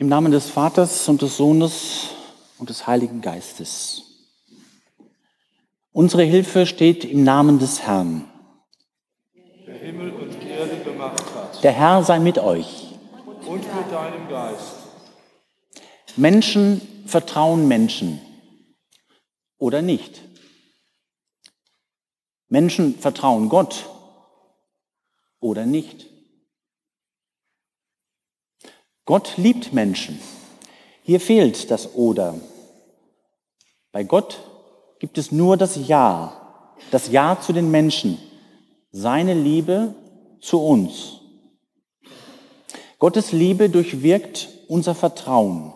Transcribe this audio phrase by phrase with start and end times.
[0.00, 2.10] Im Namen des Vaters und des Sohnes
[2.58, 4.02] und des Heiligen Geistes.
[5.90, 8.24] Unsere Hilfe steht im Namen des Herrn.
[9.66, 11.64] Der Himmel und Erde gemacht hat.
[11.64, 12.94] Der Herr sei mit euch.
[13.44, 14.76] Und mit deinem Geist.
[16.14, 18.20] Menschen vertrauen Menschen
[19.58, 20.22] oder nicht.
[22.48, 23.88] Menschen vertrauen Gott
[25.40, 26.06] oder nicht.
[29.08, 30.20] Gott liebt Menschen.
[31.02, 32.34] Hier fehlt das Oder.
[33.90, 34.38] Bei Gott
[34.98, 38.18] gibt es nur das Ja, das Ja zu den Menschen,
[38.90, 39.94] seine Liebe
[40.42, 41.20] zu uns.
[42.98, 45.72] Gottes Liebe durchwirkt unser Vertrauen.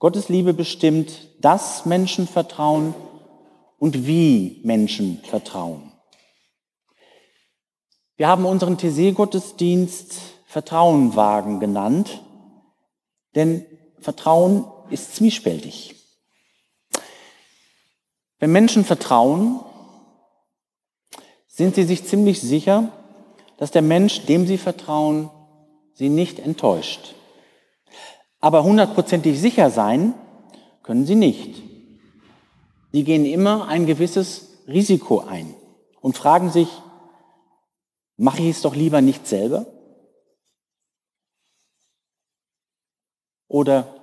[0.00, 2.92] Gottes Liebe bestimmt, dass Menschen vertrauen
[3.78, 5.92] und wie Menschen vertrauen.
[8.16, 12.24] Wir haben unseren TC-Gottesdienst Vertrauenwagen genannt,
[13.36, 13.64] denn
[14.00, 15.94] Vertrauen ist zwiespältig.
[18.40, 19.60] Wenn Menschen vertrauen,
[21.46, 22.88] sind sie sich ziemlich sicher,
[23.58, 25.30] dass der Mensch, dem sie vertrauen,
[25.92, 27.14] sie nicht enttäuscht.
[28.40, 30.14] Aber hundertprozentig sicher sein
[30.82, 31.62] können sie nicht.
[32.90, 35.54] Sie gehen immer ein gewisses Risiko ein
[36.00, 36.66] und fragen sich,
[38.16, 39.66] mache ich es doch lieber nicht selber?
[43.50, 44.00] Oder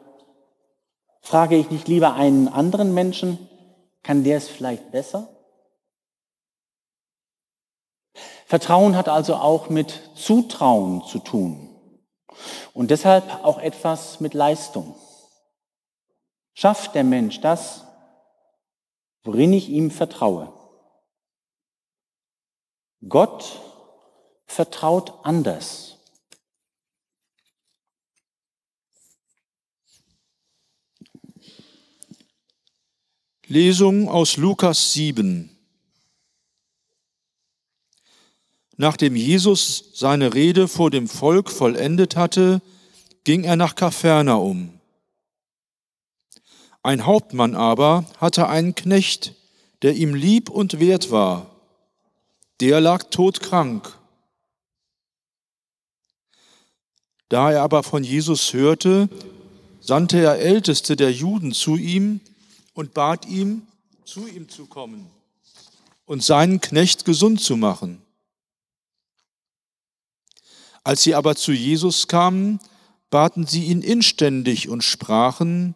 [1.21, 3.47] frage ich nicht lieber einen anderen Menschen,
[4.03, 5.29] kann der es vielleicht besser?
[8.45, 11.69] Vertrauen hat also auch mit Zutrauen zu tun
[12.73, 14.95] und deshalb auch etwas mit Leistung.
[16.53, 17.85] Schafft der Mensch das,
[19.23, 20.51] worin ich ihm vertraue?
[23.07, 23.61] Gott
[24.45, 25.96] vertraut anders.
[33.49, 35.49] Lesung aus Lukas 7.
[38.75, 42.61] Nachdem Jesus seine Rede vor dem Volk vollendet hatte,
[43.23, 44.77] ging er nach Kaphernaum.
[46.83, 49.33] Ein Hauptmann aber hatte einen Knecht,
[49.81, 51.55] der ihm lieb und wert war.
[52.59, 53.97] Der lag todkrank.
[57.29, 59.07] Da er aber von Jesus hörte,
[59.79, 62.19] sandte er Älteste der Juden zu ihm,
[62.77, 63.65] und bat ihm,
[64.05, 65.09] zu ihm zu kommen
[66.05, 68.03] und seinen Knecht gesund zu machen.
[70.83, 72.59] Als sie aber zu Jesus kamen,
[73.09, 75.73] baten sie ihn inständig und sprachen,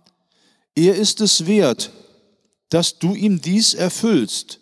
[0.75, 1.91] er ist es wert,
[2.69, 4.59] dass du ihm dies erfüllst,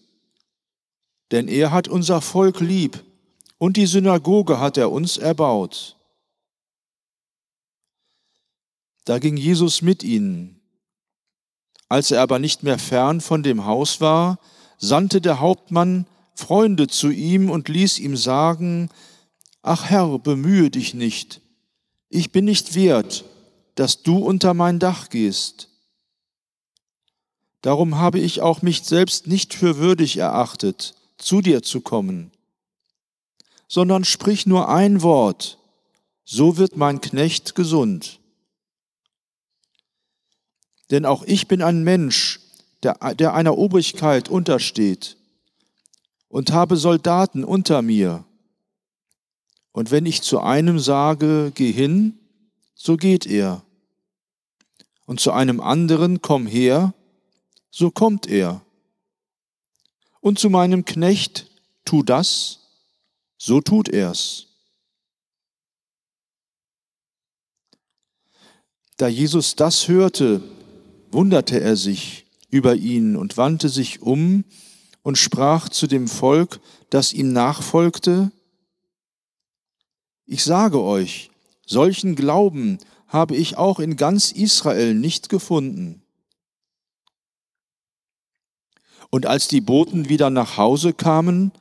[1.32, 3.04] denn er hat unser Volk lieb
[3.58, 5.98] und die Synagoge hat er uns erbaut.
[9.04, 10.59] Da ging Jesus mit ihnen.
[11.90, 14.40] Als er aber nicht mehr fern von dem Haus war,
[14.78, 16.06] sandte der Hauptmann
[16.36, 18.90] Freunde zu ihm und ließ ihm sagen,
[19.62, 21.42] Ach Herr, bemühe dich nicht,
[22.08, 23.26] ich bin nicht wert,
[23.76, 25.68] dass du unter mein Dach gehst.
[27.62, 32.32] Darum habe ich auch mich selbst nicht für würdig erachtet, zu dir zu kommen,
[33.68, 35.60] sondern sprich nur ein Wort,
[36.24, 38.20] so wird mein Knecht gesund.
[40.92, 42.40] Denn auch ich bin ein Mensch,
[42.84, 45.18] der, der einer Obrigkeit untersteht
[46.30, 48.26] und habe Soldaten unter mir.
[49.72, 52.18] Und wenn ich zu einem sage, geh hin,
[52.76, 53.64] so geht er.
[55.06, 56.94] Und zu einem anderen, komm her,
[57.72, 58.62] so kommt er.
[60.22, 61.48] Und zu meinem Knecht,
[61.86, 62.60] tu das,
[63.38, 64.48] so tut er's.
[68.98, 70.44] Da Jesus das hörte,
[71.12, 74.44] wunderte er sich über ihn und wandte sich um
[75.04, 76.60] und sprach zu dem Volk,
[76.90, 78.32] das ihm nachfolgte,
[80.26, 81.32] Ich sage euch,
[81.66, 82.78] solchen Glauben
[83.08, 86.04] habe ich auch in ganz Israel nicht gefunden.
[89.10, 91.52] Und als die Boten wieder nach Hause kamen,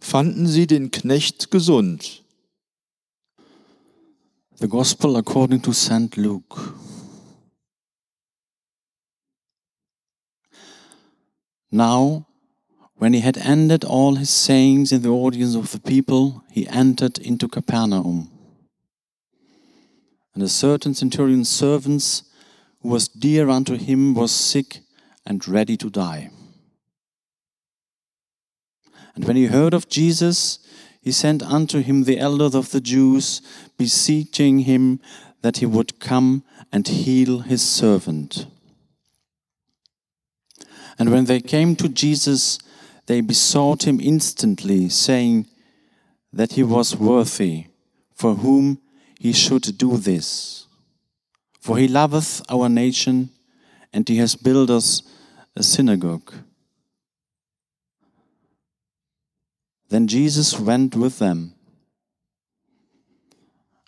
[0.00, 2.24] fanden sie den Knecht gesund.
[4.58, 6.16] The Gospel according to St.
[6.16, 6.65] Luke.
[11.76, 12.26] Now,
[12.94, 17.18] when he had ended all his sayings in the audience of the people, he entered
[17.18, 18.30] into Capernaum.
[20.32, 22.22] And a certain centurion's servant,
[22.80, 24.80] who was dear unto him, was sick
[25.26, 26.30] and ready to die.
[29.14, 30.58] And when he heard of Jesus,
[31.02, 33.42] he sent unto him the elders of the Jews,
[33.76, 34.98] beseeching him
[35.42, 38.46] that he would come and heal his servant.
[40.98, 42.58] And when they came to Jesus,
[43.06, 45.46] they besought him instantly, saying
[46.32, 47.66] that he was worthy,
[48.14, 48.78] for whom
[49.18, 50.66] he should do this.
[51.60, 53.30] For he loveth our nation,
[53.92, 55.02] and he has built us
[55.54, 56.32] a synagogue.
[59.88, 61.54] Then Jesus went with them.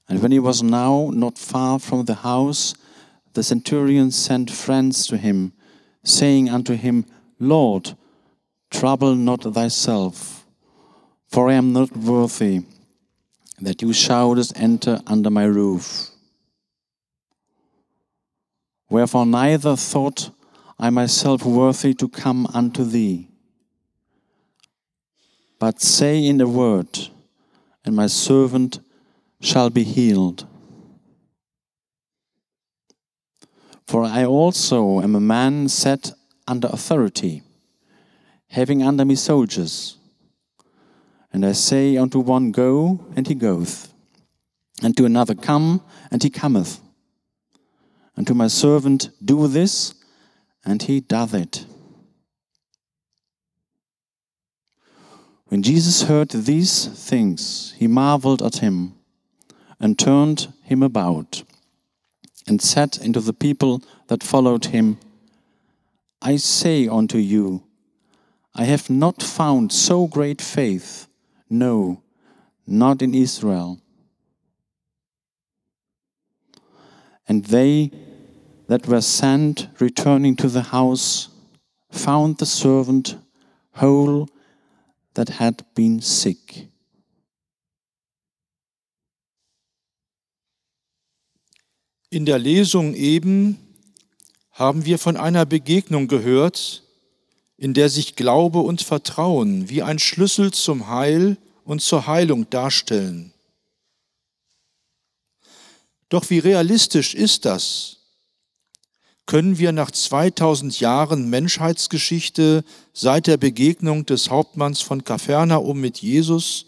[0.09, 2.75] And when he was now not far from the house,
[3.35, 5.53] the centurion sent friends to him,
[6.09, 7.05] saying unto him,
[7.39, 7.97] Lord,
[8.71, 10.47] trouble not thyself,
[11.29, 12.63] for I am not worthy
[13.61, 16.11] that you shouldest enter under my roof.
[18.89, 20.31] Wherefore neither thought
[20.79, 23.29] I myself worthy to come unto thee,
[25.59, 27.11] but say in a word,
[27.85, 28.79] and my servant
[29.41, 30.47] shall be healed.
[33.89, 36.13] For I also am a man set
[36.47, 37.43] under authority,
[38.49, 39.97] having under me soldiers.
[41.33, 43.91] And I say unto one, Go, and he goeth,
[44.83, 45.81] and to another, Come,
[46.11, 46.83] and he cometh,
[48.15, 49.95] and to my servant, Do this,
[50.67, 51.65] and he doth it.
[55.47, 58.97] When Jesus heard these things, he marveled at him
[59.81, 61.43] and turned him about
[62.49, 64.99] and said unto the people that followed him,
[66.21, 67.63] I say unto you,
[68.55, 71.07] I have not found so great faith,
[71.49, 72.03] no,
[72.67, 73.81] not in Israel.
[77.29, 77.93] And they
[78.67, 81.29] that were sent, returning to the house,
[81.91, 83.17] found the servant
[83.73, 84.29] whole
[85.15, 86.69] that had been sick.
[92.11, 93.59] In der Lesung eben
[94.53, 96.83] haben wir von einer Begegnung gehört,
[97.59, 103.35] in der sich Glaube und Vertrauen wie ein Schlüssel zum Heil und zur Heilung darstellen.
[106.09, 107.97] Doch wie realistisch ist das?
[109.27, 112.65] Können wir nach 2000 Jahren Menschheitsgeschichte
[112.95, 116.65] seit der Begegnung des Hauptmanns von Kapernaum mit Jesus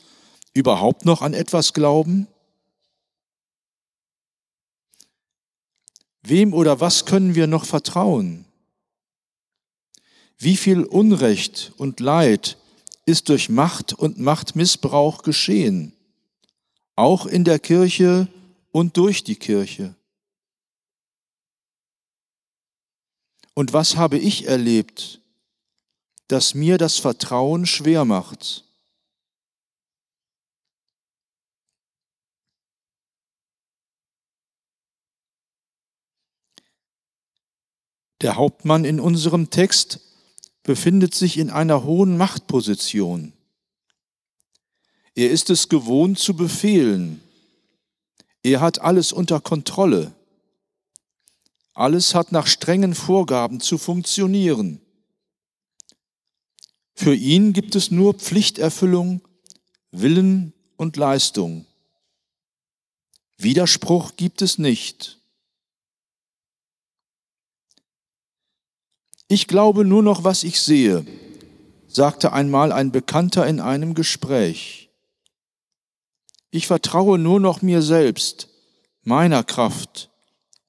[0.53, 2.27] überhaupt noch an etwas glauben?
[6.23, 8.45] Wem oder was können wir noch vertrauen?
[10.39, 12.57] Wie viel Unrecht und Leid
[13.07, 15.93] ist durch Macht und Machtmissbrauch geschehen,
[16.97, 18.29] auch in der Kirche
[18.71, 19.95] und durch die Kirche?
[23.55, 25.21] Und was habe ich erlebt,
[26.29, 28.65] das mir das Vertrauen schwer macht?
[38.21, 40.01] Der Hauptmann in unserem Text
[40.63, 43.33] befindet sich in einer hohen Machtposition.
[45.15, 47.21] Er ist es gewohnt zu befehlen.
[48.43, 50.13] Er hat alles unter Kontrolle.
[51.73, 54.81] Alles hat nach strengen Vorgaben zu funktionieren.
[56.95, 59.23] Für ihn gibt es nur Pflichterfüllung,
[59.91, 61.65] Willen und Leistung.
[63.39, 65.20] Widerspruch gibt es nicht.
[69.33, 71.07] Ich glaube nur noch, was ich sehe,
[71.87, 74.91] sagte einmal ein Bekannter in einem Gespräch.
[76.51, 78.49] Ich vertraue nur noch mir selbst,
[79.05, 80.11] meiner Kraft,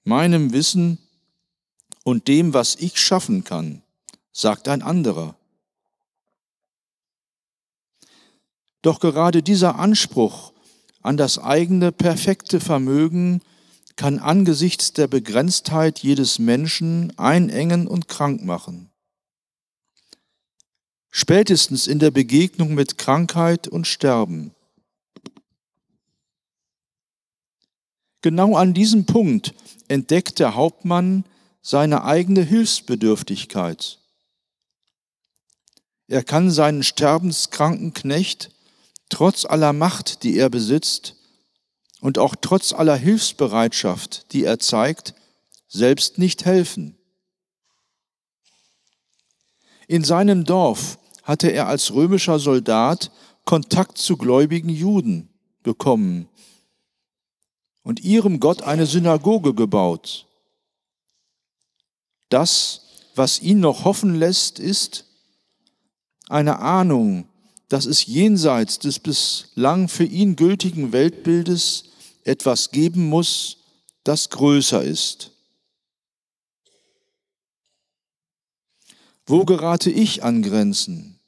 [0.04, 1.00] meinem Wissen
[2.04, 3.82] und dem, was ich schaffen kann,
[4.32, 5.36] sagt ein anderer.
[8.84, 10.54] Doch gerade dieser Anspruch
[11.02, 13.42] an das eigene perfekte Vermögen
[13.96, 18.90] kann angesichts der Begrenztheit jedes Menschen einengen und krank machen.
[21.10, 24.56] Spätestens in der Begegnung mit Krankheit und Sterben.
[28.22, 29.54] Genau an diesem Punkt
[29.88, 31.26] entdeckt der Hauptmann
[31.62, 34.00] seine eigene Hilfsbedürftigkeit.
[36.08, 38.52] Er kann seinen sterbenskranken Knecht
[39.10, 41.16] trotz aller Macht, die er besitzt,
[42.02, 45.14] und auch trotz aller Hilfsbereitschaft, die er zeigt,
[45.70, 46.98] selbst nicht helfen.
[49.88, 53.12] In seinem Dorf hatte er als römischer Soldat
[53.46, 55.30] Kontakt zu gläubigen Juden
[55.64, 56.28] bekommen
[57.84, 60.28] und ihrem Gott eine Synagoge gebaut.
[62.30, 62.82] Das,
[63.16, 65.06] was ihn noch hoffen lässt, ist
[66.30, 67.28] eine Ahnung,
[67.68, 71.91] dass es jenseits des bislang für ihn gültigen Weltbildes
[72.24, 73.58] etwas geben muss,
[74.04, 75.32] das größer ist.
[79.26, 81.20] Wo gerate ich an Grenzen?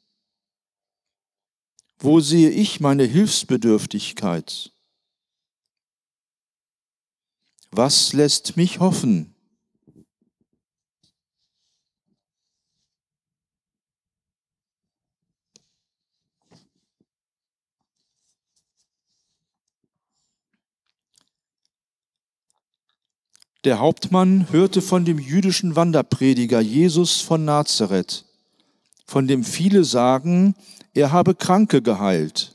[1.99, 4.71] Wo sehe ich meine Hilfsbedürftigkeit?
[7.71, 9.32] Was lässt mich hoffen?
[23.63, 28.25] Der Hauptmann hörte von dem jüdischen Wanderprediger Jesus von Nazareth,
[29.05, 30.55] von dem viele sagen,
[30.93, 32.53] er habe Kranke geheilt.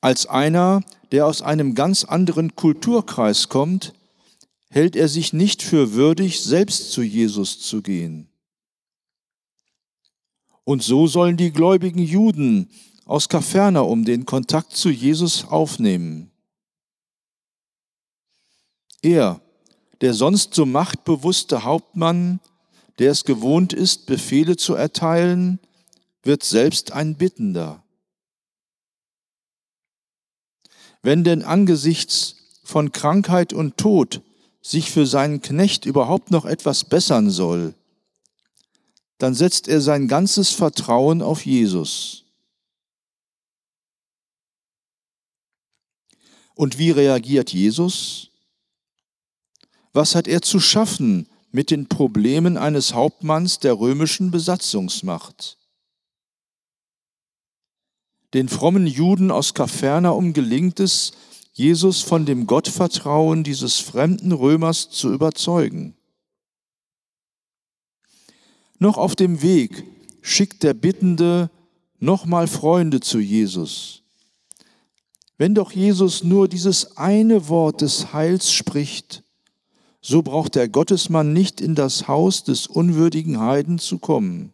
[0.00, 0.82] Als einer,
[1.12, 3.92] der aus einem ganz anderen Kulturkreis kommt,
[4.70, 8.28] hält er sich nicht für würdig, selbst zu Jesus zu gehen.
[10.64, 12.68] Und so sollen die gläubigen Juden
[13.04, 16.29] aus Kapernaum den Kontakt zu Jesus aufnehmen.
[19.02, 19.40] Er,
[20.00, 22.40] der sonst so machtbewusste Hauptmann,
[22.98, 25.58] der es gewohnt ist, Befehle zu erteilen,
[26.22, 27.82] wird selbst ein Bittender.
[31.02, 34.22] Wenn denn angesichts von Krankheit und Tod
[34.60, 37.74] sich für seinen Knecht überhaupt noch etwas bessern soll,
[39.16, 42.24] dann setzt er sein ganzes Vertrauen auf Jesus.
[46.54, 48.29] Und wie reagiert Jesus?
[49.92, 55.58] Was hat er zu schaffen mit den Problemen eines Hauptmanns der römischen Besatzungsmacht?
[58.32, 61.12] Den frommen Juden aus Kapernaum gelingt es,
[61.52, 65.96] Jesus von dem Gottvertrauen dieses fremden Römers zu überzeugen.
[68.78, 69.84] Noch auf dem Weg
[70.22, 71.50] schickt der Bittende
[71.98, 74.02] nochmal Freunde zu Jesus.
[75.36, 79.24] Wenn doch Jesus nur dieses eine Wort des Heils spricht,
[80.00, 84.52] so braucht der Gottesmann nicht in das Haus des unwürdigen Heiden zu kommen.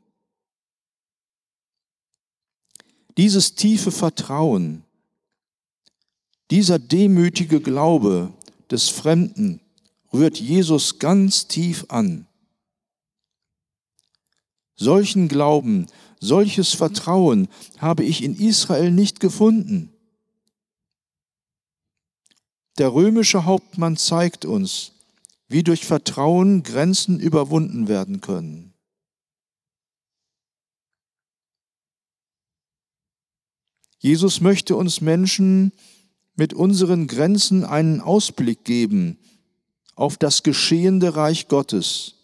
[3.16, 4.82] Dieses tiefe Vertrauen,
[6.50, 8.32] dieser demütige Glaube
[8.70, 9.60] des Fremden
[10.12, 12.26] rührt Jesus ganz tief an.
[14.74, 15.86] Solchen Glauben,
[16.20, 17.48] solches Vertrauen
[17.78, 19.92] habe ich in Israel nicht gefunden.
[22.78, 24.92] Der römische Hauptmann zeigt uns,
[25.48, 28.74] wie durch Vertrauen Grenzen überwunden werden können.
[33.98, 35.72] Jesus möchte uns Menschen
[36.36, 39.18] mit unseren Grenzen einen Ausblick geben
[39.94, 42.14] auf das geschehende Reich Gottes.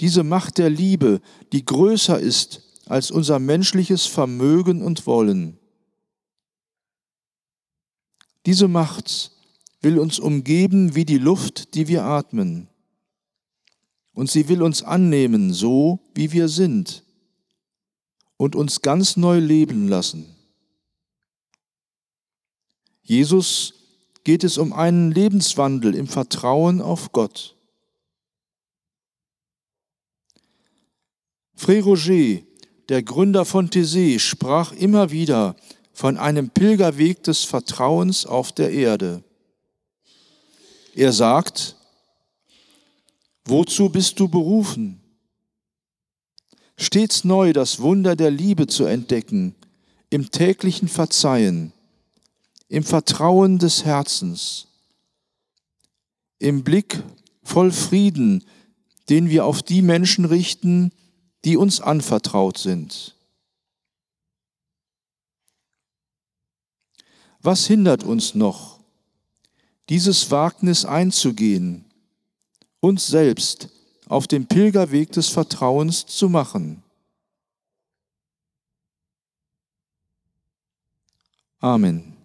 [0.00, 1.20] Diese Macht der Liebe,
[1.52, 5.58] die größer ist als unser menschliches Vermögen und Wollen.
[8.46, 9.32] Diese Macht
[9.80, 12.68] will uns umgeben wie die Luft, die wir atmen.
[14.12, 17.04] Und sie will uns annehmen, so wie wir sind,
[18.36, 20.26] und uns ganz neu leben lassen.
[23.02, 23.74] Jesus
[24.24, 27.56] geht es um einen Lebenswandel im Vertrauen auf Gott.
[31.56, 32.42] Fré Roger,
[32.88, 35.56] der Gründer von Thésée, sprach immer wieder
[35.92, 39.22] von einem Pilgerweg des Vertrauens auf der Erde.
[40.94, 41.76] Er sagt,
[43.44, 45.00] wozu bist du berufen?
[46.76, 49.54] Stets neu das Wunder der Liebe zu entdecken,
[50.08, 51.72] im täglichen Verzeihen,
[52.68, 54.66] im Vertrauen des Herzens,
[56.38, 57.02] im Blick
[57.42, 58.44] voll Frieden,
[59.08, 60.92] den wir auf die Menschen richten,
[61.44, 63.16] die uns anvertraut sind.
[67.42, 68.79] Was hindert uns noch,
[69.90, 71.84] dieses Wagnis einzugehen,
[72.78, 73.68] uns selbst
[74.06, 76.82] auf dem Pilgerweg des Vertrauens zu machen.
[81.58, 82.19] Amen.